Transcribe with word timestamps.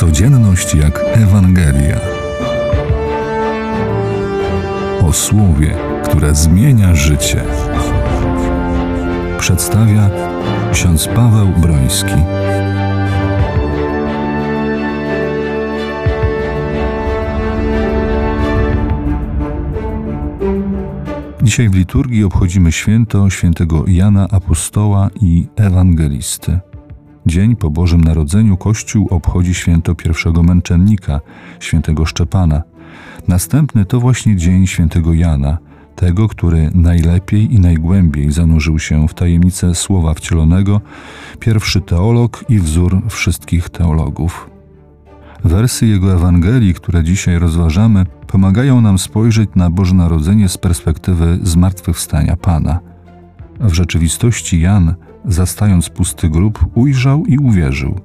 Codzienność 0.00 0.74
jak 0.74 1.00
Ewangelia. 1.12 2.00
O 5.02 5.12
słowie, 5.12 5.74
które 6.04 6.34
zmienia 6.34 6.94
życie. 6.94 7.44
Przedstawia 9.38 10.10
ksiądz 10.72 11.08
Paweł 11.08 11.48
Broński. 11.48 12.14
Dzisiaj 21.42 21.68
w 21.68 21.74
liturgii 21.74 22.24
obchodzimy 22.24 22.72
święto 22.72 23.30
świętego 23.30 23.84
Jana 23.86 24.28
Apostoła 24.30 25.10
i 25.20 25.48
Ewangelisty. 25.56 26.60
Dzień 27.30 27.56
po 27.56 27.70
Bożym 27.70 28.00
Narodzeniu 28.00 28.56
Kościół 28.56 29.08
obchodzi 29.10 29.54
święto 29.54 29.94
pierwszego 29.94 30.42
męczennika, 30.42 31.20
świętego 31.60 32.06
Szczepana. 32.06 32.62
Następny 33.28 33.84
to 33.84 34.00
właśnie 34.00 34.36
dzień 34.36 34.66
świętego 34.66 35.14
Jana, 35.14 35.58
tego, 35.96 36.28
który 36.28 36.70
najlepiej 36.74 37.54
i 37.54 37.60
najgłębiej 37.60 38.32
zanurzył 38.32 38.78
się 38.78 39.08
w 39.08 39.14
tajemnicę 39.14 39.74
Słowa 39.74 40.14
Wcielonego, 40.14 40.80
pierwszy 41.40 41.80
teolog 41.80 42.44
i 42.48 42.58
wzór 42.58 43.02
wszystkich 43.08 43.68
teologów. 43.68 44.50
Wersy 45.44 45.86
jego 45.86 46.14
Ewangelii, 46.14 46.74
które 46.74 47.04
dzisiaj 47.04 47.38
rozważamy, 47.38 48.06
pomagają 48.26 48.80
nam 48.80 48.98
spojrzeć 48.98 49.50
na 49.54 49.70
Boże 49.70 49.94
Narodzenie 49.94 50.48
z 50.48 50.58
perspektywy 50.58 51.38
zmartwychwstania 51.42 52.36
Pana. 52.36 52.80
W 53.60 53.72
rzeczywistości 53.72 54.60
Jan, 54.60 54.94
zastając 55.24 55.88
pusty 55.88 56.28
grób, 56.28 56.66
ujrzał 56.74 57.26
i 57.26 57.38
uwierzył. 57.38 58.00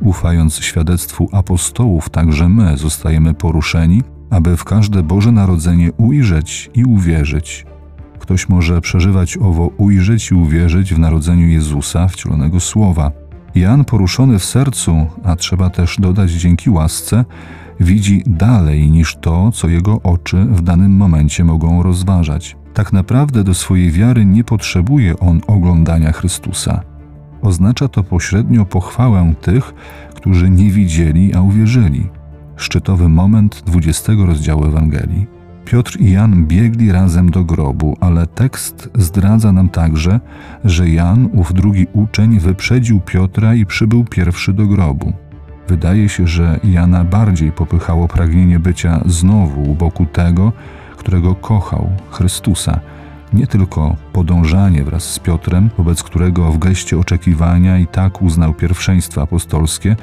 Ufając 0.00 0.54
świadectwu 0.54 1.28
apostołów, 1.32 2.08
także 2.08 2.48
my 2.48 2.76
zostajemy 2.76 3.34
poruszeni, 3.34 4.02
aby 4.30 4.56
w 4.56 4.64
każde 4.64 5.02
Boże 5.02 5.32
Narodzenie 5.32 5.92
ujrzeć 5.92 6.70
i 6.74 6.84
uwierzyć. 6.84 7.66
Ktoś 8.18 8.48
może 8.48 8.80
przeżywać 8.80 9.36
owo 9.36 9.66
ujrzeć 9.66 10.30
i 10.30 10.34
uwierzyć 10.34 10.94
w 10.94 10.98
narodzeniu 10.98 11.48
Jezusa, 11.48 12.08
wcielonego 12.08 12.60
Słowa. 12.60 13.12
Jan, 13.54 13.84
poruszony 13.84 14.38
w 14.38 14.44
sercu, 14.44 15.06
a 15.24 15.36
trzeba 15.36 15.70
też 15.70 15.96
dodać 16.00 16.30
dzięki 16.30 16.70
łasce, 16.70 17.24
widzi 17.80 18.22
dalej 18.26 18.90
niż 18.90 19.16
to, 19.16 19.52
co 19.52 19.68
jego 19.68 20.02
oczy 20.02 20.44
w 20.44 20.62
danym 20.62 20.96
momencie 20.96 21.44
mogą 21.44 21.82
rozważać. 21.82 22.56
Tak 22.76 22.92
naprawdę 22.92 23.44
do 23.44 23.54
swojej 23.54 23.90
wiary 23.90 24.24
nie 24.24 24.44
potrzebuje 24.44 25.18
on 25.18 25.40
oglądania 25.46 26.12
Chrystusa. 26.12 26.80
Oznacza 27.42 27.88
to 27.88 28.04
pośrednio 28.04 28.64
pochwałę 28.64 29.34
tych, 29.40 29.74
którzy 30.14 30.50
nie 30.50 30.70
widzieli, 30.70 31.34
a 31.34 31.40
uwierzyli. 31.40 32.08
Szczytowy 32.56 33.08
moment 33.08 33.62
20 33.66 34.12
rozdziału 34.26 34.64
Ewangelii. 34.64 35.26
Piotr 35.64 36.00
i 36.00 36.10
Jan 36.10 36.46
biegli 36.46 36.92
razem 36.92 37.30
do 37.30 37.44
grobu, 37.44 37.96
ale 38.00 38.26
tekst 38.26 38.90
zdradza 38.94 39.52
nam 39.52 39.68
także, 39.68 40.20
że 40.64 40.88
Jan, 40.88 41.28
ów 41.32 41.52
drugi 41.52 41.86
uczeń, 41.92 42.38
wyprzedził 42.38 43.00
Piotra 43.00 43.54
i 43.54 43.66
przybył 43.66 44.04
pierwszy 44.04 44.52
do 44.52 44.66
grobu. 44.66 45.12
Wydaje 45.68 46.08
się, 46.08 46.26
że 46.26 46.60
Jana 46.64 47.04
bardziej 47.04 47.52
popychało 47.52 48.08
pragnienie 48.08 48.58
bycia 48.58 49.00
znowu 49.06 49.62
u 49.70 49.74
boku 49.74 50.06
tego, 50.06 50.52
którego 51.06 51.34
kochał, 51.34 51.90
Chrystusa. 52.10 52.80
Nie 53.32 53.46
tylko 53.46 53.96
podążanie 54.12 54.84
wraz 54.84 55.12
z 55.12 55.18
Piotrem, 55.18 55.70
wobec 55.78 56.02
którego 56.02 56.52
w 56.52 56.58
geście 56.58 56.98
oczekiwania 56.98 57.78
i 57.78 57.86
tak 57.86 58.22
uznał 58.22 58.54
pierwszeństwo 58.54 59.22
apostolskie, 59.22 59.96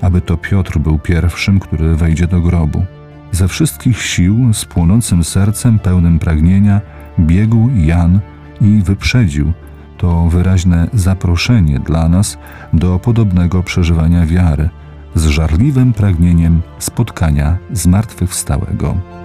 aby 0.00 0.20
to 0.20 0.36
Piotr 0.36 0.78
był 0.78 0.98
pierwszym, 0.98 1.60
który 1.60 1.94
wejdzie 1.94 2.26
do 2.26 2.40
grobu. 2.40 2.84
Ze 3.30 3.48
wszystkich 3.48 4.02
sił, 4.02 4.52
z 4.52 4.64
płonącym 4.64 5.24
sercem, 5.24 5.78
pełnym 5.78 6.18
pragnienia, 6.18 6.80
biegł 7.20 7.70
Jan 7.74 8.20
i 8.60 8.82
wyprzedził 8.82 9.52
to 9.98 10.26
wyraźne 10.28 10.88
zaproszenie 10.92 11.78
dla 11.78 12.08
nas 12.08 12.38
do 12.72 12.98
podobnego 12.98 13.62
przeżywania 13.62 14.26
wiary, 14.26 14.68
z 15.14 15.26
żarliwym 15.26 15.92
pragnieniem 15.92 16.62
spotkania 16.78 17.58
zmartwychwstałego. 17.70 19.21